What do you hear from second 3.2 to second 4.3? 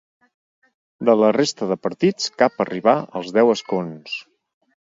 als deu escons.